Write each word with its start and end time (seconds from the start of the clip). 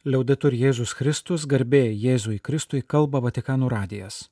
Liaudetur 0.00 0.54
Jėzus 0.56 0.94
Kristus, 0.96 1.42
garbė 1.44 1.90
Jėzui 1.92 2.38
Kristui, 2.40 2.78
kalba 2.80 3.20
Vatikanų 3.20 3.66
radijas. 3.68 4.30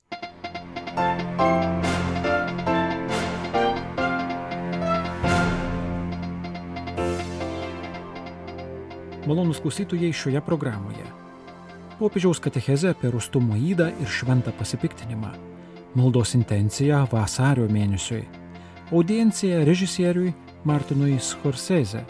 Malonus 9.28 9.60
klausytojai 9.60 10.08
šioje 10.08 10.40
programoje. 10.48 11.04
Popiežiaus 12.00 12.40
katecheze 12.40 12.96
apie 12.96 13.12
rustumo 13.12 13.60
įdą 13.60 13.92
ir 14.00 14.08
šventą 14.08 14.56
pasipiktinimą. 14.56 15.36
Maldos 15.92 16.32
intencija 16.32 17.04
vasario 17.12 17.68
mėnesiui. 17.68 18.24
Audiencija 18.88 19.66
režisieriui 19.68 20.32
Martinui 20.64 21.20
Scorsese. 21.20 22.06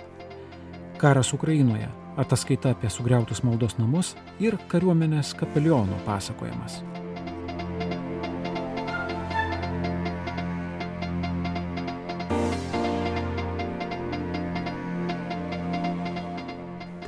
Karas 1.03 1.35
Ukrainoje 1.35 1.98
ataskaita 2.19 2.75
apie 2.75 2.91
sugriautus 2.91 3.45
maldos 3.47 3.79
namus 3.79 4.15
ir 4.43 4.59
kariuomenės 4.71 5.35
kapelionų 5.39 6.01
pasakojimas. 6.07 6.83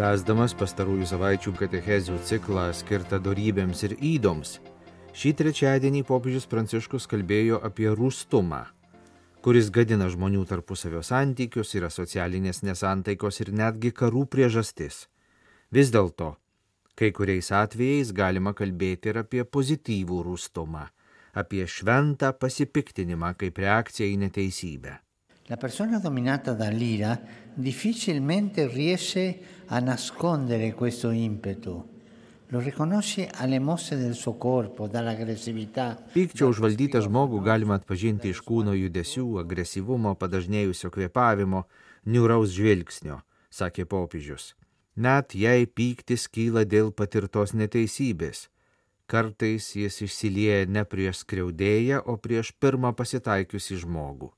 Tęsdamas 0.00 0.54
pastarųjų 0.56 1.04
savaičių 1.10 1.52
katechezių 1.58 2.16
ciklą 2.24 2.70
skirtą 2.72 3.18
darybėms 3.20 3.82
ir 3.84 3.98
įdoms, 4.00 4.56
šį 5.12 5.34
trečiadienį 5.42 6.06
popiežius 6.08 6.48
Pranciškus 6.48 7.04
kalbėjo 7.10 7.60
apie 7.66 7.90
rūstumą 7.92 8.62
kuris 9.40 9.70
gadina 9.72 10.08
žmonių 10.12 10.44
tarpusavio 10.48 11.00
santykius, 11.06 11.72
yra 11.78 11.88
socialinės 11.92 12.62
nesantaikos 12.66 13.40
ir 13.40 13.52
netgi 13.56 13.92
karų 13.96 14.26
priežastis. 14.28 15.06
Vis 15.72 15.92
dėlto, 15.94 16.34
kai 16.98 17.12
kuriais 17.16 17.48
atvejais 17.56 18.12
galima 18.12 18.52
kalbėti 18.56 19.12
ir 19.12 19.22
apie 19.22 19.44
pozityvų 19.44 20.22
rūstumą, 20.26 20.88
apie 21.40 21.64
šventą 21.64 22.34
pasipiktinimą 22.36 23.32
kaip 23.40 23.62
reakciją 23.64 24.10
į 24.12 24.18
neteisybę. 24.26 24.98
La 25.50 25.56
persona 25.58 25.98
dominata 25.98 26.52
dall'ira 26.54 27.16
difficilmente 27.56 28.68
riesce 28.68 29.24
a 29.66 29.80
nascondere 29.80 30.74
questo 30.74 31.10
impetu. 31.10 31.99
Pykčio 36.10 36.48
užvaldytą 36.50 36.98
žmogų 37.04 37.38
galima 37.46 37.76
atpažinti 37.78 38.32
iš 38.34 38.40
kūno 38.42 38.74
judesių, 38.74 39.26
agresyvumo, 39.44 40.16
padažnėjusio 40.18 40.90
kvėpavimo, 40.90 41.60
niūraus 42.10 42.50
žvilgsnio, 42.56 43.20
sakė 43.54 43.86
popiežius. 43.86 44.56
Net 44.98 45.36
jei 45.38 45.68
pyktis 45.70 46.26
kyla 46.26 46.64
dėl 46.66 46.90
patirtos 46.90 47.54
neteisybės, 47.54 48.48
kartais 49.06 49.70
jis 49.78 50.02
išsilieja 50.08 50.66
ne 50.66 50.82
prieš 50.82 51.22
skriaudėją, 51.22 52.02
o 52.02 52.18
prieš 52.18 52.50
pirmą 52.58 52.90
pasitaikiusi 52.98 53.78
žmogų. 53.84 54.32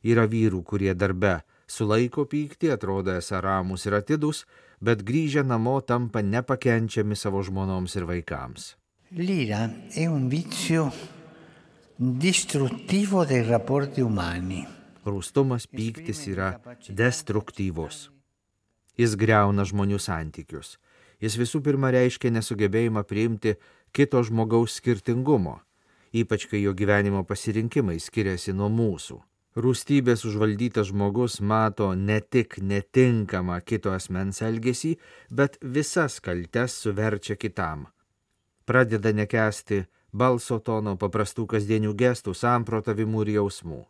Yra 0.00 0.24
vyrų, 0.24 0.64
kurie 0.64 0.94
darbe 0.96 1.42
sulaiko 1.70 2.26
pyktį, 2.26 2.72
atrodo 2.74 3.14
esą 3.14 3.40
ramus 3.44 3.86
ir 3.86 3.96
atidus, 4.00 4.44
bet 4.82 5.04
grįžę 5.06 5.44
namo 5.46 5.78
tampa 5.80 6.22
nepakenčiami 6.26 7.16
savo 7.16 7.42
žmonoms 7.46 7.96
ir 7.96 8.08
vaikams. 8.10 8.74
L'ira 9.10 9.64
è 9.94 10.06
un 10.06 10.28
vizio 10.28 10.90
distruttivo 11.96 13.24
dei 13.24 13.42
rapporti 13.42 14.00
umani. 14.00 14.62
Rūstumas 15.04 15.66
pyktis 15.66 16.26
yra 16.30 16.52
destruktyvus. 16.86 18.10
Jis 19.00 19.16
greuna 19.16 19.64
žmonių 19.64 19.98
santykius. 19.98 20.76
Jis 21.20 21.36
visų 21.40 21.60
pirma 21.64 21.90
reiškia 21.92 22.30
nesugebėjimą 22.32 23.02
priimti 23.08 23.56
kito 23.92 24.22
žmogaus 24.24 24.78
skirtingumo, 24.78 25.58
ypač 26.12 26.46
kai 26.48 26.62
jo 26.62 26.72
gyvenimo 26.76 27.24
pasirinkimai 27.28 27.98
skiriasi 28.00 28.54
nuo 28.56 28.70
mūsų. 28.72 29.18
Rūstybės 29.58 30.22
užvaldytas 30.28 30.92
žmogus 30.92 31.40
mato 31.42 31.88
ne 31.98 32.20
tik 32.20 32.60
netinkamą 32.62 33.56
kito 33.66 33.90
asmens 33.90 34.38
elgesį, 34.46 34.92
bet 35.26 35.58
visas 35.60 36.20
kaltes 36.22 36.76
suverčia 36.78 37.34
kitam. 37.34 37.88
Pradeda 38.64 39.10
nekesti 39.10 39.82
balso 40.12 40.60
tono, 40.62 40.94
paprastų 40.94 41.48
kasdienių 41.50 41.96
gestų, 41.98 42.34
samprotavimų 42.34 43.24
ir 43.26 43.32
jausmų. 43.40 43.80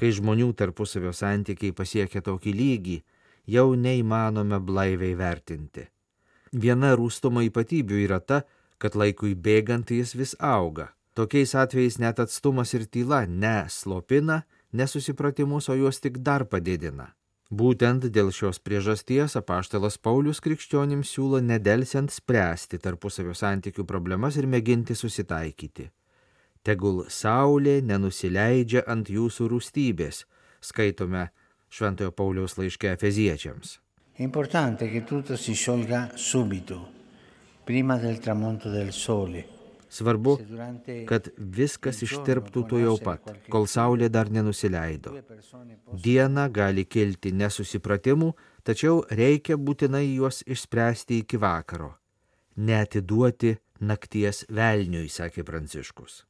Kai 0.00 0.08
žmonių 0.16 0.54
tarpusavio 0.56 1.12
santykiai 1.12 1.76
pasiekia 1.76 2.22
tokį 2.24 2.54
lygį, 2.56 2.96
jau 3.44 3.74
neįmanome 3.76 4.56
blaiviai 4.64 5.18
vertinti. 5.20 5.84
Viena 6.52 6.94
rūstumo 6.96 7.44
ypatybių 7.44 8.00
yra 8.06 8.22
ta, 8.24 8.40
kad 8.80 8.96
laikui 8.96 9.34
bėgant 9.36 9.92
jis 9.92 10.14
vis 10.16 10.32
auga. 10.40 10.94
Tokiais 11.12 11.52
atvejais 11.54 11.98
net 12.00 12.22
atstumas 12.22 12.72
ir 12.72 12.86
tyla 12.88 13.26
neslopina, 13.28 14.46
nesusipratimus, 14.72 15.68
o 15.68 15.76
juos 15.78 16.00
tik 16.00 16.18
dar 16.18 16.46
padidina. 16.46 17.14
Būtent 17.50 18.04
dėl 18.14 18.28
šios 18.30 18.60
priežasties 18.62 19.34
apaštalas 19.34 19.96
Paulius 19.98 20.38
krikščionims 20.38 21.10
siūlo 21.10 21.40
nedelsiant 21.42 22.12
spręsti 22.14 22.78
tarpusavio 22.78 23.34
santykių 23.34 23.82
problemas 23.84 24.38
ir 24.38 24.46
mėginti 24.46 24.94
susitaikyti. 24.94 25.88
Tegul 26.62 27.06
saulė 27.10 27.80
nenusileidžia 27.82 28.84
ant 28.86 29.10
jūsų 29.10 29.48
rūstybės, 29.50 30.24
skaitome 30.62 31.30
Šventojo 31.70 32.14
Pauliaus 32.14 32.58
laiške 32.58 32.92
Efeziečiams. 32.94 33.78
Importante 34.20 34.90
che 34.90 35.02
tutto 35.02 35.36
si 35.36 35.54
sciolga 35.54 36.10
subito, 36.14 36.86
prima 37.64 37.96
del 37.96 38.18
tramonto 38.20 38.70
del 38.70 38.92
sole. 38.92 39.59
Svarbu, 39.90 40.36
kad 41.10 41.28
viskas 41.36 42.04
ištirptų 42.06 42.62
tuo 42.70 42.78
jau 42.78 42.94
pat, 43.02 43.32
kol 43.50 43.66
saulė 43.66 44.06
dar 44.12 44.30
nenusileido. 44.30 45.16
Diena 46.04 46.46
gali 46.48 46.84
kilti 46.86 47.32
nesusipratimų, 47.34 48.30
tačiau 48.62 49.00
reikia 49.10 49.58
būtinai 49.58 50.04
juos 50.06 50.44
išspręsti 50.46 51.18
iki 51.24 51.40
vakaro. 51.42 51.96
Neatiduoti 52.56 53.56
nakties 53.80 54.44
velniui, 54.48 55.08
sakė 55.10 55.42
Pranciškus. 55.48 56.24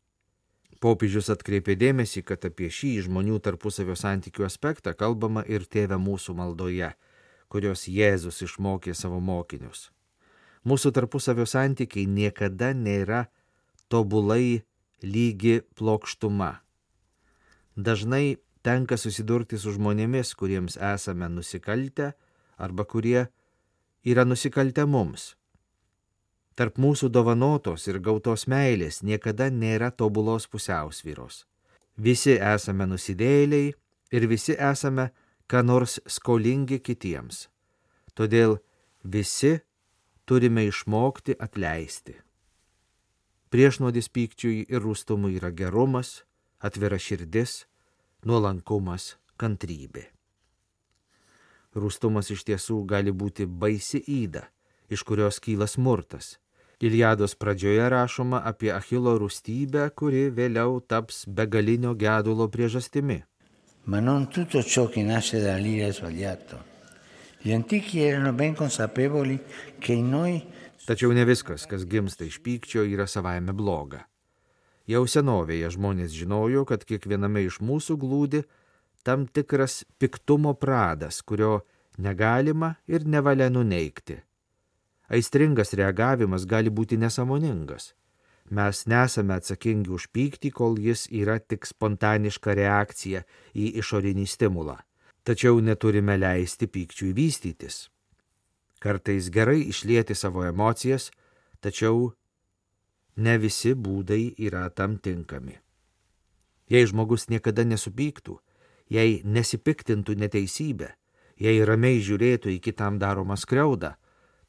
Popiežius 0.81 1.29
atkreipė 1.35 1.75
dėmesį, 1.77 2.23
kad 2.25 2.47
apie 2.49 2.71
šį 2.73 2.95
žmonių 3.05 3.43
tarpusavio 3.45 3.93
santykių 3.99 4.47
aspektą 4.47 4.95
kalbama 4.97 5.43
ir 5.45 5.67
tėvė 5.69 5.99
mūsų 6.01 6.33
maldoje, 6.39 6.95
kurios 7.53 7.85
Jėzus 7.93 8.41
išmokė 8.47 8.95
savo 8.97 9.21
mokinius. 9.21 9.91
Mūsų 10.65 10.95
tarpusavio 10.97 11.45
santykiai 11.45 12.07
niekada 12.09 12.73
nėra 12.73 13.27
tobulai 13.91 14.63
lygi 15.03 15.61
plokštuma. 15.75 16.53
Dažnai 17.77 18.37
tenka 18.63 18.97
susidurti 19.01 19.59
su 19.59 19.75
žmonėmis, 19.75 20.35
kuriems 20.39 20.77
esame 20.77 21.29
nusikaltę 21.33 22.13
arba 22.61 22.85
kurie 22.85 23.27
yra 24.05 24.25
nusikaltę 24.25 24.87
mums. 24.87 25.35
Tarp 26.55 26.77
mūsų 26.77 27.09
dovanotos 27.09 27.87
ir 27.89 28.01
gautos 28.05 28.47
meilės 28.51 29.01
niekada 29.03 29.49
nėra 29.51 29.91
tobulos 29.91 30.47
pusiausvyros. 30.51 31.47
Visi 31.97 32.37
esame 32.37 32.87
nusidėliai 32.91 33.73
ir 34.13 34.27
visi 34.29 34.57
esame 34.59 35.11
ką 35.49 35.63
nors 35.65 35.99
skolingi 36.07 36.81
kitiems. 36.85 37.49
Todėl 38.15 38.59
visi 39.05 39.57
turime 40.29 40.67
išmokti 40.69 41.39
atleisti. 41.39 42.19
Priešnodis 43.51 44.07
pykčiui 44.15 44.61
ir 44.71 44.85
rūstumui 44.85 45.33
yra 45.35 45.49
gerumas, 45.51 46.21
atvira 46.63 47.01
širdis, 47.03 47.65
nuolankumas, 48.23 49.17
kantrybė. 49.43 50.05
Rūstumas 51.75 52.31
iš 52.31 52.45
tiesų 52.47 52.77
gali 52.93 53.11
būti 53.11 53.49
baisi 53.51 53.99
įda, 54.07 54.45
iš 54.87 55.03
kurios 55.07 55.43
kyla 55.43 55.67
smurtas. 55.67 56.37
Iliados 56.79 57.35
pradžioje 57.35 57.89
rašoma 57.91 58.41
apie 58.47 58.71
Achilo 58.73 59.17
rūstybę, 59.19 59.89
kuri 59.99 60.29
vėliau 60.31 60.79
taps 60.81 61.25
begalinio 61.27 61.97
gedulo 61.99 62.47
priežastimi. 62.49 63.19
Ma 63.91 63.99
non 63.99 64.29
tutto 64.31 64.63
ciò 64.63 64.87
che 64.87 65.03
nasce 65.03 65.43
dall'ira 65.43 65.89
è 65.89 65.93
sbagliato. 65.93 66.63
Gli 67.43 67.53
antichi 67.53 68.01
erano 68.01 68.33
ben 68.33 68.55
consapevoli 68.55 69.41
che 69.79 69.93
in 69.93 70.09
noi 70.11 70.43
Tačiau 70.87 71.13
ne 71.13 71.27
viskas, 71.29 71.67
kas 71.69 71.85
gimsta 71.85 72.25
iš 72.25 72.41
pykčio, 72.45 72.87
yra 72.89 73.07
savaime 73.07 73.53
bloga. 73.57 74.07
Jau 74.89 75.05
senovėje 75.07 75.69
žmonės 75.77 76.15
žinojo, 76.17 76.65
kad 76.67 76.87
kiekviename 76.89 77.45
iš 77.47 77.61
mūsų 77.61 77.99
glūdi 78.01 78.43
tam 79.07 79.27
tikras 79.27 79.85
piktumo 80.01 80.55
pradas, 80.59 81.21
kurio 81.23 81.61
negalima 81.99 82.75
ir 82.89 83.07
nevalia 83.07 83.51
nuneikti. 83.53 84.19
Aistringas 85.11 85.75
reagavimas 85.75 86.47
gali 86.47 86.71
būti 86.71 86.99
nesamoningas. 86.99 87.93
Mes 88.51 88.83
nesame 88.91 89.37
atsakingi 89.39 89.91
už 89.95 90.09
pyktį, 90.15 90.51
kol 90.51 90.79
jis 90.79 91.07
yra 91.15 91.39
tik 91.39 91.67
spontaniška 91.67 92.55
reakcija 92.59 93.23
į 93.55 93.71
išorinį 93.83 94.27
stimulą. 94.27 94.79
Tačiau 95.23 95.61
neturime 95.63 96.17
leisti 96.19 96.67
pykčiui 96.67 97.13
vystytis. 97.15 97.85
Kartais 98.81 99.29
gerai 99.29 99.61
išlieti 99.69 100.15
savo 100.17 100.45
emocijas, 100.49 101.11
tačiau 101.61 102.13
ne 103.21 103.35
visi 103.39 103.75
būdai 103.77 104.23
yra 104.41 104.69
tam 104.73 104.97
tinkami. 104.97 105.59
Jei 106.71 106.87
žmogus 106.89 107.29
niekada 107.29 107.67
nesupyktų, 107.69 108.39
jei 108.89 109.21
nesipiktintų 109.25 110.17
neteisybę, 110.23 110.95
jei 111.37 111.61
ramiai 111.67 112.01
žiūrėtų 112.01 112.55
į 112.57 112.61
kitam 112.65 112.97
daromą 113.03 113.37
skriaudą, 113.37 113.97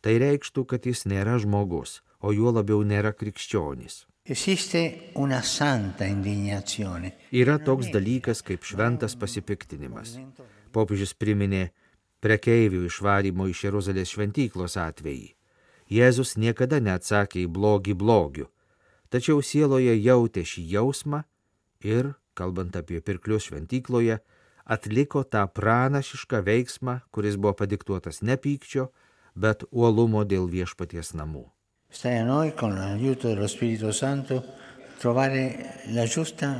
tai 0.02 0.16
reikštų, 0.24 0.64
kad 0.66 0.88
jis 0.88 1.04
nėra 1.10 1.36
žmogus, 1.42 2.00
o 2.22 2.32
juo 2.32 2.54
labiau 2.56 2.86
nėra 2.88 3.12
krikščionis. 3.18 4.06
Yra 7.34 7.58
toks 7.60 7.90
dalykas 7.92 8.44
kaip 8.46 8.64
šventas 8.64 9.18
pasipiktinimas. 9.18 10.16
Popiežius 10.72 11.16
priminė 11.18 11.72
prekeivių 12.22 12.86
išvarymo 12.88 13.48
iš 13.52 13.66
Jeruzalės 13.68 14.14
šventyklos 14.14 14.78
atvejį. 14.80 15.34
Jėzus 15.92 16.38
niekada 16.40 16.80
neatsakė 16.80 17.44
į 17.44 17.52
blogį 17.52 17.98
blogiu, 18.00 18.48
tačiau 19.12 19.42
sieloje 19.44 19.98
jautė 20.00 20.46
šį 20.48 20.64
jausmą 20.78 21.24
ir, 21.84 22.14
kalbant 22.38 22.78
apie 22.80 23.02
pirklius 23.04 23.50
šventykloje, 23.50 24.22
atliko 24.64 25.24
tą 25.28 25.44
pranašišką 25.52 26.44
veiksmą, 26.48 27.02
kuris 27.12 27.36
buvo 27.36 27.58
padiktuotas 27.60 28.22
ne 28.22 28.38
pykčio, 28.38 28.92
bet 29.36 29.66
uolumo 29.72 30.24
dėl 30.24 30.48
viešpaties 30.52 31.12
namų. 31.18 31.50
Stai 31.92 32.22
a 32.22 32.26
noi, 32.26 32.54
con 32.56 32.78
l'aiuto 32.78 33.28
dello 33.28 33.50
Spirito 33.52 33.92
Santo, 33.92 34.40
trovare 35.02 35.82
la 35.92 36.06
giusta 36.08 36.54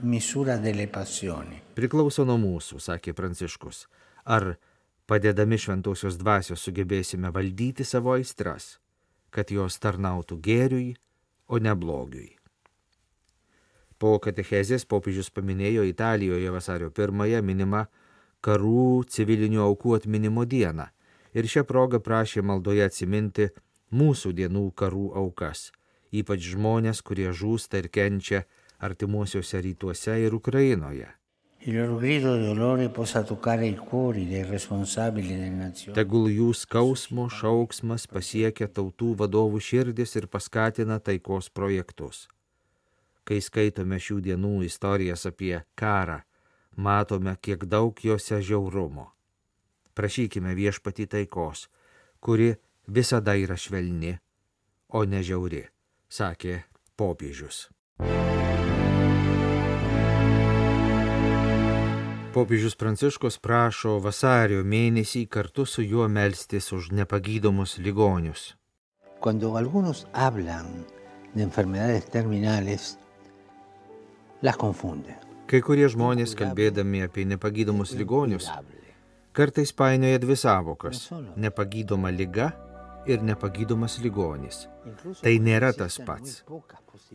misura 0.00 0.56
delle 0.56 0.86
passioni. 0.88 1.60
Priklauso 1.76 2.24
nuo 2.24 2.38
mūsų, 2.40 2.80
sakė 2.80 3.12
Pranciškus. 3.12 3.84
Ar 4.24 4.54
Padedami 5.08 5.56
šventosios 5.56 6.18
dvasios 6.20 6.60
sugebėsime 6.60 7.30
valdyti 7.32 7.84
savo 7.88 8.12
aistras, 8.12 8.74
kad 9.32 9.48
jos 9.48 9.78
tarnautų 9.80 10.36
gėriui, 10.44 10.90
o 11.48 11.56
ne 11.56 11.72
blogiui. 11.72 12.34
Po 13.98 14.18
katechezės 14.20 14.84
popiežius 14.84 15.32
paminėjo 15.32 15.86
Italijoje 15.88 16.52
vasario 16.52 16.90
pirmąją 16.92 17.40
minimą 17.42 17.86
karų 18.44 19.04
civilinių 19.08 19.64
aukų 19.64 19.96
atminimo 19.96 20.44
dieną 20.44 20.86
ir 21.32 21.48
šią 21.54 21.64
progą 21.72 22.02
prašė 22.04 22.44
maldoje 22.44 22.84
atsiminti 22.84 23.48
mūsų 23.90 24.34
dienų 24.38 24.66
karų 24.76 25.06
aukas, 25.22 25.70
ypač 26.12 26.52
žmonės, 26.52 27.00
kurie 27.00 27.32
žūsta 27.32 27.80
ir 27.80 27.88
kenčia 27.88 28.44
artimuosiuose 28.78 29.64
rytuose 29.64 30.20
ir 30.20 30.36
Ukrainoje. 30.36 31.08
Tegul 35.96 36.28
jų 36.30 36.52
skausmo 36.54 37.26
šauksmas 37.34 38.06
pasiekia 38.06 38.68
tautų 38.70 39.16
vadovų 39.18 39.58
širdis 39.58 40.14
ir 40.20 40.28
paskatina 40.30 41.00
taikos 41.02 41.50
projektus. 41.50 42.28
Kai 43.26 43.40
skaitome 43.42 43.98
šių 43.98 44.20
dienų 44.24 44.54
istorijas 44.68 45.26
apie 45.26 45.58
karą, 45.74 46.20
matome, 46.76 47.34
kiek 47.42 47.66
daug 47.66 47.98
juose 48.04 48.38
žiaurumo. 48.40 49.10
Prašykime 49.98 50.54
viešpati 50.54 51.08
taikos, 51.10 51.66
kuri 52.20 52.54
visada 52.86 53.34
yra 53.34 53.58
švelni, 53.58 54.14
o 54.94 55.02
ne 55.04 55.24
žiauri, 55.26 55.66
sakė 56.08 56.62
popiežius. 56.96 57.66
Popiežius 62.38 62.76
Pranciškus 62.78 63.34
prašo 63.42 63.96
vasario 63.98 64.60
mėnesį 64.62 65.24
kartu 65.26 65.64
su 65.66 65.82
juo 65.82 66.04
melstis 66.06 66.68
už 66.76 66.92
nepagydomus 66.94 67.72
ligonius. 67.82 68.54
Cuando 69.18 69.56
algunos 69.56 70.04
hablan 70.12 70.86
de 71.34 71.42
enfermedades 71.42 72.06
terminales, 72.06 72.94
las 74.40 74.54
confunden. 74.54 75.18
Kai 75.50 75.58
kurie 75.66 75.90
žmonės, 75.90 76.36
kalbėdami 76.38 77.02
apie 77.08 77.26
nepagydomus 77.26 77.96
ligonius, 77.98 78.46
kartais 79.34 79.74
painioja 79.74 80.22
dvi 80.22 80.38
savokas- 80.38 81.08
nepagydoma 81.44 82.14
lyga 82.14 82.52
ir 83.06 83.18
nepagydomas 83.18 83.98
ligonis. 83.98 84.68
Tai 85.24 85.38
nėra 85.42 85.74
tas 85.74 85.98
pats. 86.06 86.44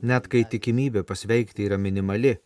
Net 0.02 0.28
kai 0.28 0.44
tikimybė 0.44 1.08
pasveikti 1.08 1.64
yra 1.70 1.80
minimali, 1.80 2.42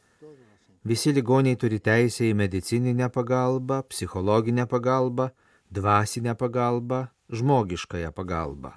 Visi 0.88 1.12
ligoniai 1.12 1.57
turi 1.60 1.81
teisę 1.84 2.30
į 2.30 2.36
medicininę 2.39 3.10
pagalbą, 3.12 3.81
psichologinę 3.92 4.68
pagalbą, 4.72 5.25
dvasinę 5.72 6.36
pagalbą, 6.39 7.00
žmogiškąją 7.30 8.12
pagalbą. 8.16 8.72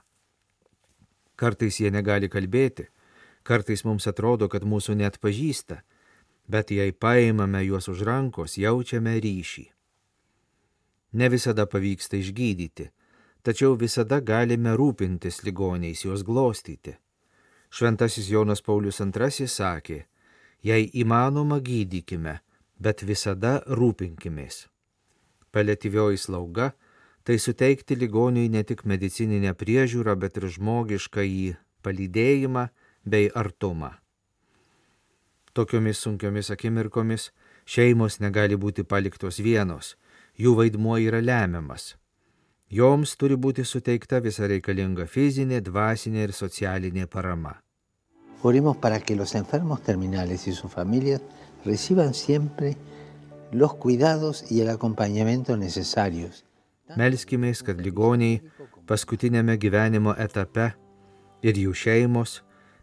Kartais 1.36 1.78
jie 1.78 1.90
negali 1.94 2.28
kalbėti, 2.28 2.88
kartais 3.46 3.84
mums 3.86 4.08
atrodo, 4.10 4.48
kad 4.50 4.66
mūsų 4.66 4.96
net 4.98 5.20
pažįsta, 5.22 5.78
bet 6.50 6.74
jei 6.74 6.90
paimame 6.92 7.62
juos 7.68 7.86
už 7.92 8.02
rankos, 8.08 8.58
jaučiame 8.58 9.14
ryšį. 9.22 9.66
Ne 11.14 11.30
visada 11.30 11.68
pavyksta 11.70 12.18
išgydyti, 12.18 12.90
tačiau 13.46 13.78
visada 13.78 14.18
galime 14.20 14.74
rūpintis 14.74 15.44
ligoniais, 15.46 16.02
juos 16.04 16.26
glostyti. 16.26 16.96
Šventasis 17.70 18.26
Jonas 18.34 18.66
Paulius 18.66 18.98
II 18.98 19.46
sakė, 19.46 20.04
Jei 20.62 20.90
įmanoma, 20.92 21.56
gydykime, 21.64 22.40
bet 22.76 23.02
visada 23.08 23.60
rūpinkimės. 23.64 24.66
Paliatyvioji 25.52 26.18
slauga- 26.18 26.72
tai 27.24 27.38
suteikti 27.38 27.96
ligoniui 27.96 28.48
ne 28.48 28.62
tik 28.64 28.84
medicininę 28.84 29.54
priežiūrą, 29.54 30.16
bet 30.16 30.36
ir 30.36 30.48
žmogišką 30.48 31.22
į 31.24 31.56
palydėjimą 31.82 32.68
bei 33.04 33.30
artumą. 33.34 33.94
Tokiomis 35.52 35.98
sunkiomis 35.98 36.50
akimirkomis 36.50 37.30
šeimos 37.66 38.20
negali 38.20 38.56
būti 38.56 38.84
paliktos 38.84 39.40
vienos, 39.40 39.96
jų 40.38 40.54
vaidmuo 40.56 40.98
yra 41.00 41.20
lemiamas. 41.20 41.96
Joms 42.70 43.16
turi 43.16 43.34
būti 43.34 43.64
suteikta 43.64 44.20
visa 44.20 44.46
reikalinga 44.46 45.06
fizinė, 45.06 45.60
dvasinė 45.60 46.28
ir 46.28 46.32
socialinė 46.32 47.06
parama. 47.06 47.56
Oremos 48.42 48.76
para 48.76 49.00
que 49.00 49.16
los 49.16 49.34
enfermos 49.34 49.82
terminales 49.82 50.46
y 50.48 50.52
sus 50.52 50.70
familias 50.70 51.20
reciban 51.64 52.14
siempre 52.14 52.76
los 53.52 53.74
cuidados 53.74 54.50
y 54.50 54.60
el 54.60 54.70
acompañamiento 54.70 55.56
necesarios. 55.56 56.44
Melskimės, 56.98 57.62
kad 57.62 57.78
ligoniai 57.78 58.40
paskutinėme 58.90 59.54
gyvenimo 59.62 60.14
etape 60.18 60.72
ir 61.46 61.58
jų 61.62 61.74
šeimos 61.76 62.40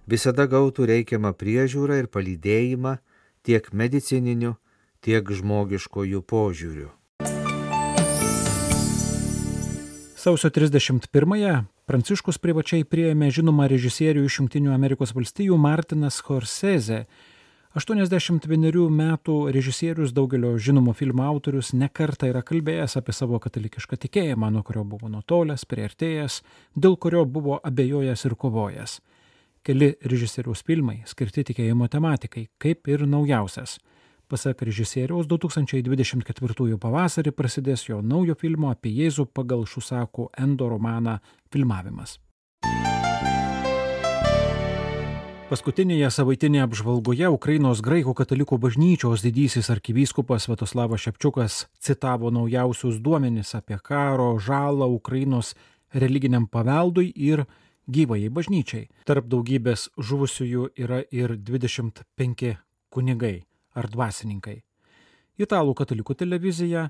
visada 0.07 0.47
gautų 0.47 0.87
reikiamą 0.87 1.33
priežiūrą 1.35 1.97
ir 1.99 2.07
palydėjimą 2.07 2.97
tiek 3.43 3.67
medicininiu, 3.73 4.55
tiek 5.03 5.27
žmogiškojų 5.27 6.23
požiūriu. 6.23 6.91
Sausio 10.15 10.49
31-ąją 10.51 11.65
Pranciškus 11.87 12.35
privačiai 12.43 12.83
prieėmė 12.83 13.29
žinomą 13.31 13.69
režisierių 13.71 14.25
iš 14.27 14.41
Junktinių 14.41 14.73
Amerikos 14.75 15.13
valstijų 15.15 15.55
Martinas 15.55 16.17
Scorsese. 16.19 17.05
81 17.79 18.89
metų 18.91 19.35
režisierius 19.55 20.11
daugelio 20.11 20.51
žinomų 20.59 20.91
filmų 20.99 21.23
autorius 21.23 21.71
nekarta 21.71 22.27
yra 22.27 22.41
kalbėjęs 22.43 22.97
apie 22.99 23.15
savo 23.15 23.39
katalikišką 23.39 24.01
tikėjimą, 24.03 24.49
nuo 24.51 24.65
kurio 24.67 24.83
buvo 24.83 25.07
nutolęs, 25.07 25.63
prieartėjęs, 25.63 26.41
dėl 26.75 26.99
kurio 26.99 27.23
buvo 27.23 27.61
abejojęs 27.63 28.25
ir 28.27 28.35
kovojęs. 28.35 28.99
Keli 29.63 29.93
režisieriaus 30.03 30.67
filmai 30.67 31.05
skirti 31.07 31.47
tikėjimo 31.53 31.87
tematikai, 31.87 32.49
kaip 32.59 32.91
ir 32.91 33.07
naujausias 33.07 33.77
Pasak 34.27 34.59
režisieriaus 34.67 35.23
2024 35.31 36.75
pavasarį 36.83 37.31
prasidės 37.31 37.85
jo 37.87 38.01
naujo 38.03 38.33
filmo 38.35 38.73
apie 38.73 38.91
Jėzų 38.91 39.29
pagal 39.31 39.63
Šusakų 39.63 40.25
Endo 40.35 40.67
romaną 40.67 41.13
filmavimas. 41.47 42.17
Paskutinėje 45.47 46.11
savaitinėje 46.11 46.65
apžvalgoje 46.67 47.31
Ukrainos 47.31 47.79
graikų 47.79 48.17
katalikų 48.19 48.59
bažnyčios 48.67 49.23
didysis 49.23 49.71
arkivyskupas 49.71 50.43
Svetoslavas 50.43 51.07
Šepčiukas 51.07 51.63
citavo 51.79 52.27
naujausius 52.27 52.99
duomenis 52.99 53.55
apie 53.55 53.79
karo 53.79 54.33
žalą 54.43 54.91
Ukrainos 54.91 55.55
religiniam 55.95 56.51
paveldui 56.51 57.13
ir 57.15 57.47
gyvajai 57.87 58.27
bažnyčiai. 58.27 58.89
Tarp 59.07 59.31
daugybės 59.31 59.87
žuvusiųjų 59.95 60.73
yra 60.75 61.05
ir 61.15 61.39
25 61.39 62.57
kunigai 62.91 63.37
ar 63.77 63.89
dvasininkai. 63.93 64.57
Italų 65.37 65.77
katalikų 65.77 66.17
televizija 66.17 66.87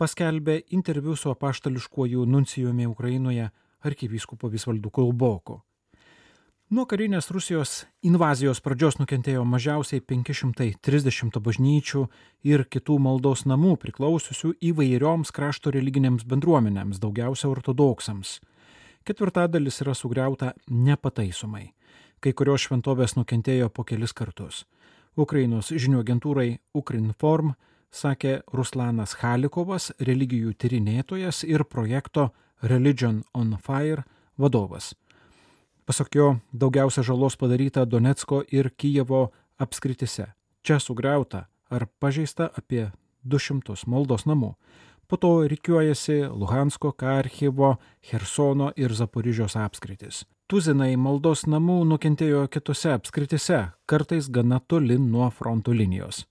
paskelbė 0.00 0.62
interviu 0.72 1.16
su 1.16 1.30
apaštališkuoju 1.30 2.24
nuncijumi 2.24 2.86
Ukrainoje 2.88 3.50
arkivyskupo 3.84 4.48
Visvaldu 4.48 4.90
Kulboku. 4.90 5.60
Nuo 6.68 6.84
karinės 6.84 7.30
Rusijos 7.32 7.86
invazijos 8.04 8.58
pradžios 8.60 8.98
nukentėjo 9.00 9.40
mažiausiai 9.48 10.02
530 10.04 11.38
bažnyčių 11.40 12.02
ir 12.44 12.66
kitų 12.68 12.98
maldos 13.00 13.46
namų 13.48 13.78
priklausiusių 13.80 14.50
įvairioms 14.70 15.32
krašto 15.32 15.72
religinėms 15.72 16.26
bendruomenėms, 16.28 17.00
daugiausia 17.00 17.48
ortodoksams. 17.48 18.34
Ketvirtadalis 19.08 19.80
yra 19.80 19.94
sugriauta 19.96 20.52
nepataisomai. 20.68 21.70
Kai 22.20 22.34
kurios 22.36 22.66
šventovės 22.66 23.16
nukentėjo 23.16 23.70
po 23.72 23.86
kelis 23.88 24.12
kartus. 24.12 24.66
Ukrainos 25.18 25.72
žinių 25.74 26.04
agentūrai 26.04 26.60
Ukrinform 26.78 27.56
sakė 27.90 28.42
Ruslanas 28.54 29.16
Halikovas, 29.18 29.90
religijų 29.98 30.52
tyrinėtojas 30.54 31.42
ir 31.48 31.64
projekto 31.66 32.28
Religion 32.62 33.24
on 33.34 33.56
Fire 33.58 34.04
vadovas. 34.38 34.92
Pasak 35.88 36.14
jo, 36.14 36.36
daugiausia 36.52 37.02
žalos 37.02 37.34
padaryta 37.40 37.86
Donetsko 37.88 38.44
ir 38.52 38.70
Kijevo 38.70 39.32
apskritise. 39.58 40.28
Čia 40.62 40.78
sugriauta 40.78 41.46
ar 41.70 41.88
pažeista 41.98 42.50
apie 42.54 42.90
200 43.24 43.88
maldos 43.90 44.26
namų. 44.28 44.54
Po 45.08 45.16
to 45.16 45.48
reikiuojasi 45.48 46.28
Luhansko, 46.28 46.92
Karchivo, 46.92 47.78
Hersono 48.12 48.70
ir 48.76 48.92
Zaporižios 48.92 49.56
apskritis. 49.56 50.26
Tuzinai 50.48 50.94
maldos 50.96 51.42
namų 51.44 51.82
nukentėjo 51.84 52.46
kitose 52.48 52.94
apskritise, 52.96 53.58
kartais 53.84 54.30
gana 54.32 54.56
toli 54.64 54.94
nuo 54.96 55.26
fronto 55.28 55.74
linijos. 55.76 56.22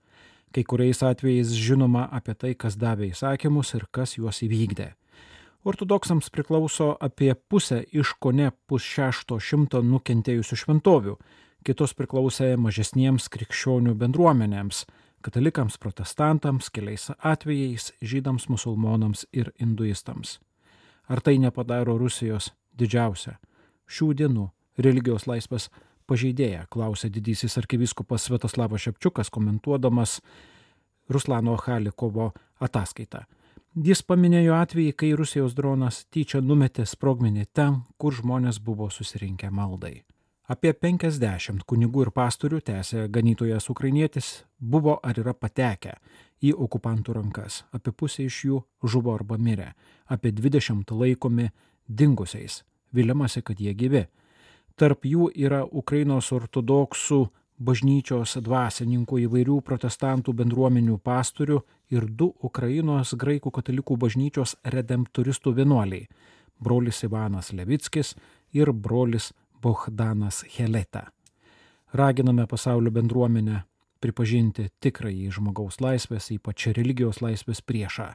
Kai 0.50 0.64
kuriais 0.66 1.04
atvejais 1.06 1.52
žinoma 1.54 2.08
apie 2.18 2.34
tai, 2.34 2.56
kas 2.58 2.80
davė 2.82 3.12
įsakymus 3.12 3.76
ir 3.78 3.84
kas 3.94 4.16
juos 4.18 4.40
įvykdė. 4.42 4.88
Ortodoksams 5.70 6.32
priklauso 6.34 6.96
apie 6.98 7.30
pusę 7.38 7.84
iš 7.94 8.16
kone 8.18 8.48
pusšešto 8.66 9.38
šimto 9.38 9.84
nukentėjusių 9.86 10.58
šventovių, 10.64 11.14
kitos 11.62 11.94
priklausė 11.94 12.56
mažesniems 12.58 13.30
krikščionių 13.30 13.94
bendruomenėms- 14.02 14.88
katalikams, 15.28 15.78
protestantams, 15.78 16.72
keliais 16.74 17.12
atvejais 17.22 17.92
žydams, 18.02 18.50
musulmonams 18.50 19.28
ir 19.32 19.54
hinduistams. 19.62 20.40
Ar 21.08 21.22
tai 21.22 21.38
nepadaro 21.38 22.00
Rusijos 22.00 22.50
didžiausia 22.76 23.38
šių 23.88 24.14
dienų 24.22 24.50
religijos 24.78 25.28
laisvės 25.28 25.70
pažeidėja, 26.08 26.68
klausė 26.72 27.10
didysis 27.12 27.58
arkivyskupas 27.60 28.28
Svetoslavas 28.28 28.86
Šepčiukas 28.86 29.32
komentuodamas 29.34 30.20
Ruslano 31.10 31.58
Halikovo 31.64 32.32
ataskaitą. 32.60 33.26
Jis 33.78 34.02
paminėjo 34.02 34.56
atvejį, 34.58 34.92
kai 34.98 35.12
Rusijos 35.14 35.54
dronas 35.54 36.06
tyčia 36.10 36.40
numetė 36.42 36.88
sprogmenį 36.90 37.46
ten, 37.54 37.84
kur 38.02 38.16
žmonės 38.16 38.58
buvo 38.64 38.90
susirinkę 38.90 39.52
maldai. 39.54 40.00
Apie 40.48 40.72
50 40.74 41.66
kunigų 41.68 42.06
ir 42.06 42.12
pastorių, 42.16 42.62
tęsė 42.64 43.10
ganytojas 43.12 43.68
ukrainietis, 43.70 44.30
buvo 44.58 44.96
ar 45.04 45.20
yra 45.20 45.34
patekę 45.36 45.98
į 46.42 46.54
okupantų 46.56 47.18
rankas. 47.20 47.66
Apie 47.76 47.92
pusę 47.92 48.24
iš 48.26 48.40
jų 48.48 48.62
žuvo 48.82 49.14
arba 49.14 49.38
mirė, 49.38 49.74
apie 50.08 50.32
20 50.32 50.96
laikomi 50.96 51.50
dingusiais. 51.88 52.64
Viliamasi, 52.94 53.42
kad 53.42 53.60
jie 53.60 53.74
gyvi. 53.74 54.06
Tarp 54.78 55.06
jų 55.06 55.32
yra 55.36 55.64
Ukrainos 55.66 56.32
ortodoksų 56.32 57.26
bažnyčios 57.58 58.38
dvasininkų 58.46 59.24
įvairių 59.26 59.62
protestantų 59.66 60.34
bendruomenių 60.38 61.00
pastorių 61.02 61.60
ir 61.90 62.06
du 62.06 62.30
Ukrainos 62.44 63.16
graikų 63.18 63.52
katalikų 63.52 63.98
bažnyčios 63.98 64.56
redemptoristų 64.64 65.54
vienuoliai- 65.58 66.08
brolis 66.64 67.04
Ivanas 67.04 67.52
Levickis 67.54 68.16
ir 68.54 68.72
brolis 68.74 69.34
Bohdanas 69.62 70.44
Heleta. 70.58 71.08
Raginame 71.94 72.46
pasaulio 72.48 72.92
bendruomenę 72.92 73.64
pripažinti 74.00 74.70
tikrąjį 74.80 75.32
žmogaus 75.32 75.80
laisvės, 75.82 76.30
ypač 76.36 76.68
religijos 76.78 77.22
laisvės 77.22 77.62
priešą. 77.62 78.14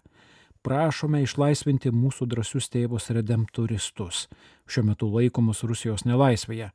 Prašome 0.63 1.25
išlaisvinti 1.25 1.91
mūsų 1.91 2.29
drąsius 2.31 2.69
tėvus 2.71 3.11
redemptoristus, 3.11 4.29
šiuo 4.71 4.85
metu 4.87 5.09
laikomus 5.11 5.65
Rusijos 5.67 6.05
nelaisvėje. 6.07 6.69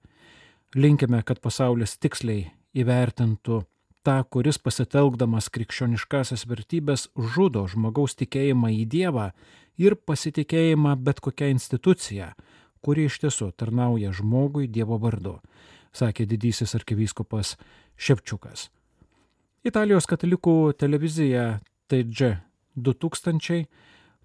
Linkime, 0.75 1.21
kad 1.23 1.39
pasaulis 1.39 1.93
tiksliai 1.95 2.49
įvertintų 2.75 3.61
tą, 4.03 4.17
kuris 4.27 4.59
pasitelkdamas 4.59 5.47
krikščioniškasias 5.55 6.43
vertybės 6.49 7.07
žudo 7.15 7.63
žmogaus 7.71 8.17
tikėjimą 8.19 8.73
į 8.75 8.83
Dievą 8.91 9.29
ir 9.79 9.95
pasitikėjimą 9.95 10.97
bet 11.07 11.21
kokią 11.23 11.53
instituciją, 11.53 12.33
kuri 12.83 13.07
iš 13.07 13.21
tiesų 13.23 13.53
tarnauja 13.55 14.11
žmogui 14.11 14.67
Dievo 14.67 14.99
vardu, 14.99 15.37
sakė 15.95 16.27
didysis 16.27 16.75
arkivyskupas 16.75 17.55
Šepčiukas. 17.95 18.67
Italijos 19.63 20.11
katalikų 20.11 20.73
televizija 20.75 21.61
TG 21.87 22.46
2000 22.77 23.65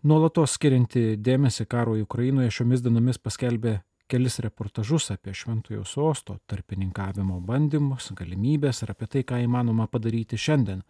nuolatos 0.04 0.58
skirianti 0.58 1.16
dėmesį 1.16 1.66
karui 1.70 2.04
Ukrainoje 2.04 2.52
šiomis 2.58 2.84
dienomis 2.84 3.18
paskelbė 3.18 3.78
kelis 4.12 4.38
reportažus 4.44 5.10
apie 5.14 5.32
šventojo 5.32 5.86
sosto 5.88 6.36
tarpininkavimo 6.50 7.38
bandymus, 7.48 8.10
galimybės 8.18 8.82
ir 8.84 8.92
apie 8.92 9.08
tai, 9.08 9.22
ką 9.24 9.40
įmanoma 9.46 9.88
padaryti 9.88 10.36
šiandien. 10.36 10.82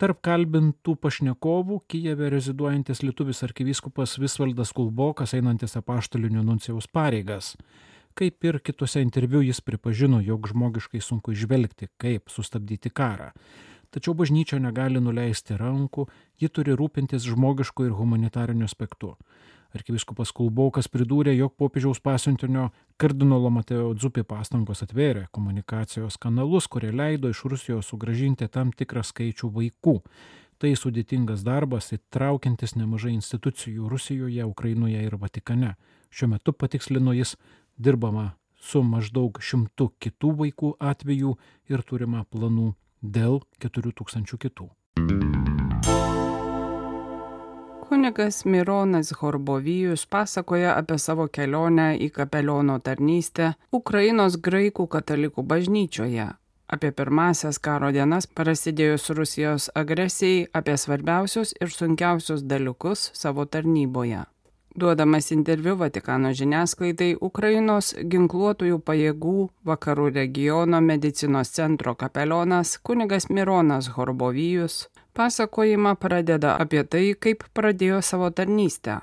Tarp 0.00 0.20
kalbintų 0.24 0.94
pašnekovų 0.96 1.82
Kijeve 1.88 2.30
reziduojantis 2.32 3.02
lietuvis 3.04 3.42
arkivyskupas 3.44 4.16
Visvaldas 4.20 4.72
Kulbokas 4.76 5.34
einantis 5.36 5.76
apaštalinių 5.76 6.44
nuncijaus 6.44 6.88
pareigas. 6.88 7.54
Kaip 8.16 8.44
ir 8.44 8.58
kitose 8.64 9.00
interviu 9.04 9.42
jis 9.44 9.60
pripažino, 9.64 10.20
jog 10.24 10.48
žmogiškai 10.50 11.00
sunku 11.04 11.32
išvelgti, 11.36 11.90
kaip 12.00 12.32
sustabdyti 12.32 12.92
karą. 12.92 13.30
Tačiau 13.90 14.14
bažnyčia 14.14 14.60
negali 14.62 15.00
nuleisti 15.02 15.56
rankų, 15.58 16.04
ji 16.38 16.48
turi 16.48 16.76
rūpintis 16.78 17.24
žmogišku 17.26 17.88
ir 17.88 17.96
humanitariniu 17.98 18.68
aspektu. 18.68 19.16
Arkiviskupas 19.74 20.32
Kulbokas 20.34 20.88
pridūrė, 20.90 21.30
jog 21.38 21.54
popiežiaus 21.58 22.00
pasiuntinio 22.02 22.68
kardinolo 22.98 23.50
Mateo 23.54 23.92
Dzupi 23.94 24.24
pastangos 24.26 24.82
atvėrė 24.82 25.28
komunikacijos 25.34 26.18
kanalus, 26.22 26.66
kurie 26.66 26.90
leido 26.90 27.30
iš 27.30 27.44
Rusijos 27.50 27.90
sugražinti 27.90 28.48
tam 28.50 28.72
tikrą 28.74 29.04
skaičių 29.06 29.50
vaikų. 29.54 30.00
Tai 30.60 30.74
sudėtingas 30.76 31.42
darbas, 31.46 31.92
įtraukiantis 31.94 32.74
nemažai 32.76 33.14
institucijų 33.14 33.88
Rusijoje, 33.88 34.44
Ukrainoje 34.44 35.06
ir 35.06 35.16
Vatikane. 35.16 35.76
Šiuo 36.10 36.34
metu 36.34 36.52
patikslino 36.52 37.14
jis 37.16 37.36
dirbama 37.78 38.32
su 38.60 38.82
maždaug 38.84 39.38
šimtu 39.40 39.88
kitų 40.02 40.34
vaikų 40.42 40.74
atvejų 40.92 41.36
ir 41.72 41.86
turima 41.86 42.26
planų 42.26 42.74
dėl 43.02 43.40
4000 43.60 44.38
kitų. 44.40 44.68
Kunigas 47.90 48.44
Mironas 48.44 49.10
Horbovijus 49.18 50.06
pasakoja 50.06 50.76
apie 50.78 50.98
savo 50.98 51.26
kelionę 51.26 51.96
į 51.98 52.10
kapeliono 52.14 52.78
tarnystę 52.78 53.54
Ukrainos 53.74 54.36
graikų 54.38 54.86
katalikų 54.86 55.42
bažnyčioje, 55.42 56.28
apie 56.70 56.90
pirmasias 56.94 57.58
karo 57.58 57.90
dienas 57.90 58.30
prasidėjus 58.30 59.10
Rusijos 59.18 59.70
agresijai, 59.74 60.46
apie 60.54 60.76
svarbiausius 60.78 61.56
ir 61.60 61.74
sunkiausius 61.74 62.46
dalykus 62.46 63.10
savo 63.14 63.44
tarnyboje. 63.44 64.22
Duodamas 64.78 65.32
interviu 65.34 65.74
Vatikano 65.76 66.30
žiniasklaidai, 66.32 67.16
Ukrainos 67.20 67.90
ginkluotųjų 68.12 68.78
pajėgų 68.86 69.36
vakarų 69.66 70.10
regiono 70.14 70.80
medicinos 70.80 71.50
centro 71.56 71.96
kapelionas 71.98 72.78
kunigas 72.78 73.26
Mironas 73.30 73.90
Horbovijus 73.96 74.84
Pasakojimą 75.12 75.96
pradeda 75.96 76.54
apie 76.62 76.84
tai, 76.86 77.06
kaip 77.18 77.42
pradėjo 77.54 77.98
savo 78.00 78.30
tarnystę. 78.30 79.00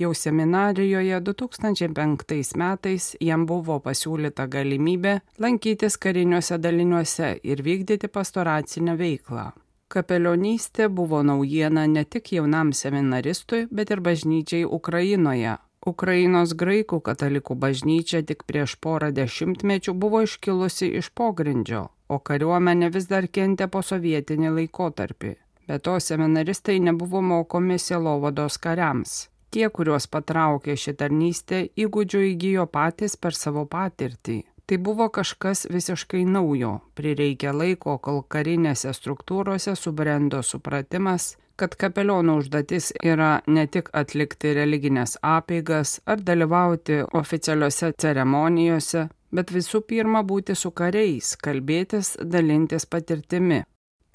Jau 0.00 0.12
seminarijoje 0.14 1.18
2005 1.20 2.54
metais 2.56 3.08
jam 3.20 3.42
buvo 3.50 3.80
pasiūlyta 3.84 4.46
galimybė 4.48 5.18
lankytis 5.44 5.98
kariniuose 6.00 6.56
daliniuose 6.58 7.32
ir 7.42 7.64
vykdyti 7.66 8.08
pastoracinę 8.08 8.94
veiklą. 8.96 9.50
Kapelionystė 9.90 10.86
buvo 10.86 11.18
naujiena 11.26 11.82
ne 11.90 12.04
tik 12.06 12.28
jaunam 12.36 12.68
seminaristui, 12.80 13.64
bet 13.74 13.90
ir 13.90 14.02
bažnyčiai 14.06 14.68
Ukrainoje. 14.76 15.56
Ukrainos 15.92 16.52
graikų 16.60 17.00
katalikų 17.08 17.56
bažnyčia 17.64 18.20
tik 18.28 18.44
prieš 18.46 18.76
porą 18.86 19.08
dešimtmečių 19.16 19.94
buvo 20.04 20.20
iškilusi 20.26 20.92
iš 21.00 21.08
pogrindžio, 21.20 21.82
o 22.06 22.18
kariuomenė 22.30 22.92
vis 22.94 23.08
dar 23.10 23.26
kentė 23.38 23.66
po 23.72 23.82
sovietinį 23.90 24.52
laikotarpį. 24.60 25.32
Be 25.66 25.78
to 25.78 25.96
seminaristai 26.06 26.78
nebuvo 26.86 27.24
mokomi 27.32 27.78
sielovados 27.78 28.60
kariams. 28.62 29.16
Tie, 29.50 29.66
kuriuos 29.74 30.06
patraukė 30.06 30.76
ši 30.78 30.94
tarnystė, 31.02 31.64
įgūdžių 31.74 32.22
įgyjo 32.28 32.70
patys 32.70 33.18
per 33.18 33.34
savo 33.34 33.66
patirtį. 33.66 34.38
Tai 34.70 34.78
buvo 34.78 35.08
kažkas 35.10 35.64
visiškai 35.66 36.20
naujo. 36.30 36.76
Prireikė 36.94 37.50
laiko, 37.50 37.96
kol 37.98 38.20
karinėse 38.30 38.92
struktūrose 38.94 39.72
subrendo 39.74 40.44
supratimas, 40.46 41.32
kad 41.58 41.74
kapelionų 41.80 42.36
užduotis 42.38 42.92
yra 43.02 43.32
ne 43.50 43.64
tik 43.66 43.90
atlikti 44.02 44.52
religinės 44.60 45.16
apeigas 45.26 45.96
ar 46.06 46.22
dalyvauti 46.22 47.00
oficialiuose 47.22 47.90
ceremonijose, 47.98 49.04
bet 49.34 49.50
visų 49.50 49.82
pirma 49.90 50.22
būti 50.22 50.54
su 50.54 50.70
kariais, 50.70 51.34
kalbėtis, 51.42 52.14
dalintis 52.22 52.86
patirtimi. 52.86 53.64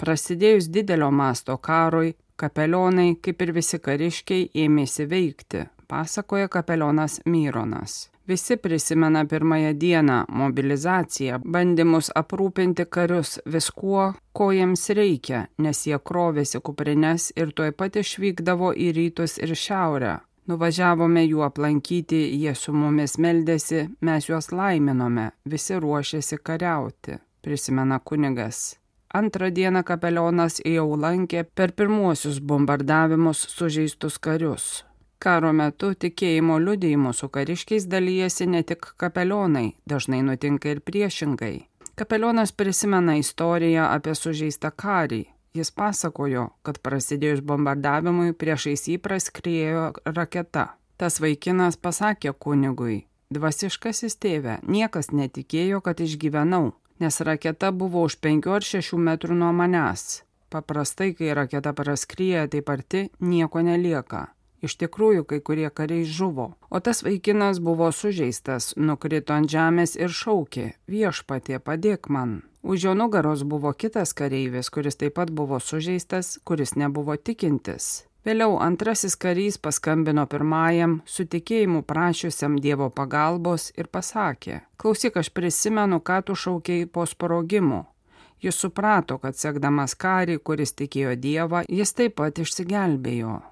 Prasidėjus 0.00 0.72
didelio 0.72 1.12
masto 1.12 1.60
karui, 1.60 2.16
kapelionai, 2.40 3.10
kaip 3.20 3.44
ir 3.44 3.52
visi 3.60 3.76
kariškiai, 3.76 4.48
ėmėsi 4.64 5.04
veikti, 5.04 5.66
pasakoja 5.84 6.48
kapelionas 6.48 7.20
Myronas. 7.28 8.06
Visi 8.28 8.56
prisimena 8.56 9.24
pirmąją 9.24 9.74
dieną- 9.74 10.24
mobilizaciją, 10.42 11.38
bandymus 11.44 12.10
aprūpinti 12.20 12.86
karius 12.86 13.38
viskuo, 13.46 14.14
ko 14.32 14.52
jiems 14.52 14.88
reikia, 14.98 15.46
nes 15.58 15.86
jie 15.86 15.98
krovėsi 15.98 16.60
kuprines 16.60 17.32
ir 17.36 17.52
tuoj 17.52 17.72
pat 17.72 17.92
išvykdavo 17.96 18.72
į 18.74 18.88
rytus 18.96 19.38
ir 19.38 19.50
šiaurę. 19.64 20.14
Nuvažiavome 20.48 21.22
jų 21.26 21.40
aplankyti, 21.42 22.20
jie 22.42 22.54
su 22.54 22.72
mumis 22.72 23.16
meldėsi, 23.18 23.80
mes 24.00 24.28
juos 24.28 24.50
laiminome, 24.52 25.30
visi 25.44 25.74
ruošėsi 25.74 26.38
kariauti, 26.38 27.18
prisimena 27.42 27.98
kunigas. 27.98 28.76
Antrą 29.14 29.50
dieną 29.50 29.82
kapelionas 29.82 30.60
jau 30.64 30.96
lankė 30.96 31.44
per 31.54 31.72
pirmuosius 31.72 32.38
bombardavimus 32.40 33.38
sužeistus 33.56 34.18
karius. 34.18 34.84
Karo 35.26 35.48
metu 35.50 35.88
tikėjimo 35.90 36.60
liudėjimų 36.62 37.10
su 37.18 37.26
kariškiais 37.34 37.88
dalyjasi 37.90 38.46
ne 38.46 38.60
tik 38.62 38.92
kapelionai, 39.02 39.72
dažnai 39.90 40.20
nutinka 40.22 40.70
ir 40.70 40.78
priešingai. 40.86 41.56
Kapelionas 41.98 42.52
prisimena 42.54 43.16
istoriją 43.18 43.88
apie 43.90 44.14
sužeistą 44.14 44.70
karį. 44.70 45.24
Jis 45.58 45.72
pasakojo, 45.74 46.44
kad 46.62 46.78
prasidėjus 46.84 47.42
bombardavimui 47.48 48.36
priešais 48.38 48.86
jį 48.86 49.00
praskriejo 49.02 49.88
raketa. 50.04 50.66
Tas 51.00 51.18
vaikinas 51.24 51.80
pasakė 51.80 52.30
kunigui, 52.46 53.00
dvasiškasis 53.34 54.18
tėve, 54.22 54.60
niekas 54.62 55.10
netikėjo, 55.10 55.82
kad 55.82 56.04
išgyvenau, 56.06 56.70
nes 57.02 57.20
raketa 57.30 57.72
buvo 57.72 58.06
už 58.06 58.20
penkių 58.22 58.54
ar 58.60 58.68
šešių 58.70 59.02
metrų 59.10 59.40
nuo 59.42 59.50
manęs. 59.50 60.22
Paprastai, 60.54 61.10
kai 61.18 61.34
raketa 61.34 61.74
praskrieja 61.74 62.46
taip 62.46 62.70
arti, 62.70 63.08
nieko 63.18 63.66
nelieka. 63.66 64.28
Iš 64.66 64.74
tikrųjų, 64.80 65.22
kai 65.30 65.38
kurie 65.46 65.68
kariai 65.70 66.02
žuvo, 66.02 66.46
o 66.74 66.78
tas 66.82 67.04
vaikinas 67.06 67.60
buvo 67.62 67.92
sužeistas, 67.94 68.72
nukrito 68.74 69.36
ant 69.36 69.52
žemės 69.52 69.94
ir 69.94 70.10
šaukė- 70.10 70.72
viešpatie, 70.94 71.58
padėk 71.62 72.10
man. 72.10 72.42
Už 72.62 72.84
jo 72.84 72.94
nugaros 72.94 73.44
buvo 73.44 73.72
kitas 73.72 74.12
kareivis, 74.12 74.70
kuris 74.74 74.96
taip 74.96 75.14
pat 75.14 75.30
buvo 75.30 75.60
sužeistas, 75.60 76.38
kuris 76.44 76.74
nebuvo 76.74 77.14
tikintis. 77.16 78.02
Vėliau 78.26 78.58
antrasis 78.58 79.14
karys 79.14 79.56
paskambino 79.56 80.26
pirmajam, 80.26 81.00
su 81.06 81.24
tikėjimu 81.24 81.84
prašiusiam 81.86 82.58
Dievo 82.58 82.90
pagalbos 82.90 83.70
ir 83.78 83.86
pasakė, 83.86 84.60
klausyk, 84.82 85.16
aš 85.22 85.30
prisimenu, 85.30 86.00
ką 86.00 86.24
tu 86.26 86.34
šaukiai 86.34 86.88
po 86.90 87.06
sprogimų. 87.06 87.84
Jis 88.42 88.58
suprato, 88.58 89.20
kad 89.22 89.38
sekdamas 89.38 89.94
karį, 89.94 90.40
kuris 90.42 90.74
tikėjo 90.74 91.14
Dievą, 91.14 91.62
jis 91.68 91.92
taip 91.92 92.18
pat 92.18 92.42
išsigelbėjo. 92.42 93.42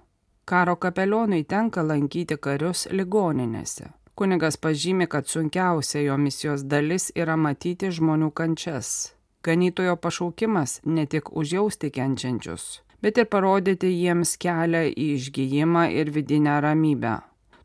Karo 0.45 0.77
kapelionui 0.77 1.45
tenka 1.49 1.83
lankyti 1.83 2.37
karius 2.37 2.85
ligoninėse. 2.93 3.87
Kunigas 4.15 4.59
pažymi, 4.61 5.07
kad 5.09 5.27
sunkiausia 5.27 6.03
jo 6.05 6.19
misijos 6.21 6.67
dalis 6.69 7.09
yra 7.17 7.37
matyti 7.41 7.89
žmonių 7.89 8.29
kančias. 8.31 9.15
Ganytojo 9.45 9.97
pašaukimas 9.97 10.83
ne 10.85 11.07
tik 11.07 11.33
užjausti 11.33 11.91
kenčiančius, 11.97 12.83
bet 13.01 13.19
ir 13.19 13.31
parodyti 13.33 13.89
jiems 13.89 14.37
kelią 14.45 14.85
į 14.93 15.09
išgyjimą 15.17 15.89
ir 15.97 16.13
vidinę 16.13 16.61
ramybę. 16.61 17.17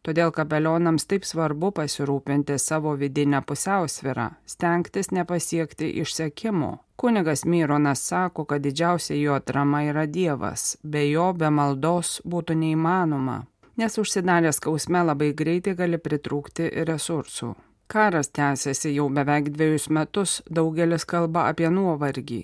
Todėl 0.07 0.31
kapelionams 0.31 1.03
taip 1.12 1.27
svarbu 1.27 1.74
pasirūpinti 1.75 2.55
savo 2.63 2.95
vidinę 2.95 3.43
pusiausvyrą, 3.43 4.29
stengtis 4.48 5.12
nepasiekti 5.12 5.91
išsekimų, 6.00 6.77
Kunigas 6.99 7.45
Myronas 7.45 8.01
sako, 8.07 8.43
kad 8.45 8.61
didžiausia 8.61 9.15
jo 9.15 9.33
atrama 9.33 9.83
yra 9.83 10.05
Dievas, 10.05 10.77
be 10.83 11.05
jo, 11.09 11.29
be 11.33 11.47
maldos 11.49 12.17
būtų 12.27 12.57
neįmanoma, 12.59 13.37
nes 13.79 13.93
užsidaręs 14.01 14.59
skausme 14.59 15.05
labai 15.07 15.29
greitai 15.41 15.77
gali 15.79 15.95
pritrūkti 15.95 16.67
resursų. 16.89 17.53
Karas 17.87 18.33
tęsiasi 18.35 18.91
jau 18.97 19.07
beveik 19.15 19.47
dviejus 19.55 19.87
metus, 19.95 20.33
daugelis 20.51 21.07
kalba 21.07 21.45
apie 21.53 21.69
nuovargį, 21.71 22.41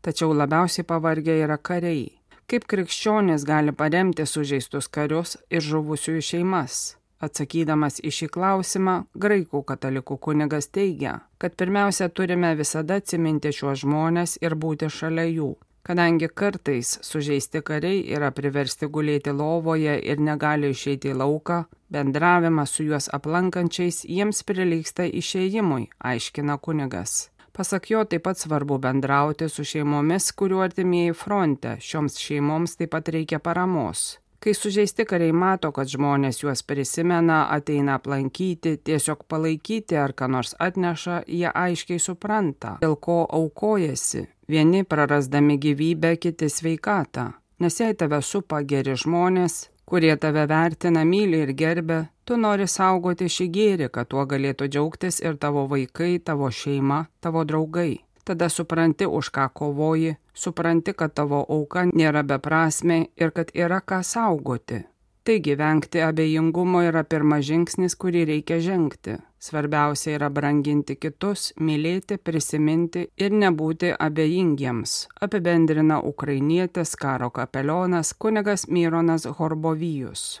tačiau 0.00 0.32
labiausiai 0.32 0.88
pavargę 0.88 1.36
yra 1.44 1.60
kariai. 1.60 2.08
Kaip 2.48 2.64
krikščionis 2.64 3.44
gali 3.44 3.76
paremti 3.76 4.24
sužeistus 4.24 4.88
karius 4.88 5.36
ir 5.52 5.60
žuvusiųjų 5.60 6.24
šeimas? 6.30 6.80
Atsakydamas 7.18 7.98
į 7.98 8.12
šį 8.14 8.26
klausimą, 8.34 8.92
graikų 9.18 9.64
katalikų 9.66 10.16
kunigas 10.22 10.68
teigia, 10.70 11.16
kad 11.42 11.56
pirmiausia 11.58 12.06
turime 12.14 12.52
visada 12.58 13.00
atsiminti 13.02 13.50
šiuos 13.54 13.80
žmonės 13.82 14.36
ir 14.42 14.54
būti 14.54 14.86
šalia 14.86 15.24
jų. 15.26 15.48
Kadangi 15.88 16.28
kartais 16.28 16.98
sužeisti 17.02 17.62
kariai 17.64 18.04
yra 18.14 18.28
priversti 18.36 18.86
gulėti 18.92 19.32
lovoje 19.32 19.96
ir 19.98 20.20
negali 20.20 20.70
išeiti 20.74 21.10
į 21.10 21.16
lauką, 21.22 21.62
bendravimas 21.90 22.76
su 22.76 22.84
juos 22.84 23.08
aplankančiais 23.18 24.04
jiems 24.04 24.44
prilyksta 24.44 25.08
išėjimui, 25.08 25.88
aiškina 25.98 26.58
kunigas. 26.62 27.30
Pasak 27.56 27.90
jo 27.90 28.04
taip 28.04 28.22
pat 28.28 28.38
svarbu 28.38 28.78
bendrauti 28.78 29.48
su 29.50 29.64
šeimomis, 29.66 30.30
kuriuo 30.38 30.60
artimieji 30.68 31.16
fronte, 31.16 31.78
šioms 31.82 32.20
šeimoms 32.22 32.76
taip 32.78 32.92
pat 32.94 33.08
reikia 33.10 33.40
paramos. 33.42 34.20
Kai 34.40 34.54
sužeisti 34.54 35.02
kariai 35.04 35.32
mato, 35.34 35.72
kad 35.74 35.90
žmonės 35.90 36.44
juos 36.44 36.62
prisimena, 36.62 37.40
ateina 37.50 37.96
aplankyti, 37.98 38.76
tiesiog 38.86 39.24
palaikyti 39.26 39.98
ar 39.98 40.14
ką 40.14 40.28
nors 40.30 40.54
atneša, 40.62 41.24
jie 41.26 41.50
aiškiai 41.50 41.98
supranta, 41.98 42.76
dėl 42.84 42.94
ko 43.02 43.24
aukojasi. 43.26 44.28
Vieni 44.48 44.84
prarasdami 44.84 45.58
gyvybę, 45.58 46.14
kiti 46.22 46.48
sveikatą. 46.48 47.32
Nes 47.58 47.80
jei 47.82 47.98
tave 47.98 48.22
supa 48.22 48.62
geri 48.62 48.94
žmonės, 48.94 49.64
kurie 49.90 50.14
tave 50.16 50.46
vertina, 50.46 51.02
myli 51.04 51.42
ir 51.42 51.52
gerbė, 51.58 52.04
tu 52.24 52.38
nori 52.38 52.70
saugoti 52.70 53.26
šį 53.26 53.52
gėrį, 53.56 53.88
kad 53.90 54.08
tuo 54.14 54.22
galėtų 54.22 54.70
džiaugtis 54.70 55.18
ir 55.24 55.36
tavo 55.42 55.66
vaikai, 55.66 56.20
tavo 56.22 56.52
šeima, 56.54 57.08
tavo 57.20 57.42
draugai 57.42 57.96
tada 58.28 58.50
supranti, 58.52 59.06
už 59.06 59.32
ką 59.34 59.48
kovoji, 59.60 60.16
supranti, 60.34 60.92
kad 60.92 61.16
tavo 61.16 61.40
auka 61.48 61.88
nėra 61.88 62.22
beprasme 62.22 63.06
ir 63.16 63.34
kad 63.36 63.52
yra 63.56 63.80
ką 63.80 64.02
saugoti. 64.04 64.84
Taigi 65.28 65.54
vengti 65.60 66.00
abejingumo 66.00 66.80
yra 66.88 67.02
pirmas 67.04 67.42
žingsnis, 67.44 67.98
kurį 68.00 68.22
reikia 68.30 68.56
žengti. 68.64 69.18
Svarbiausia 69.38 70.14
yra 70.16 70.30
branginti 70.32 70.96
kitus, 70.96 71.50
mylėti, 71.60 72.16
prisiminti 72.16 73.04
ir 73.20 73.36
nebūti 73.36 73.92
abejingiems, 73.92 74.94
apibendrina 75.20 76.00
ukrainietis 76.00 76.96
karo 76.96 77.28
kapelionas 77.30 78.14
kunigas 78.16 78.66
Myronas 78.72 79.28
Horbovijus. 79.38 80.40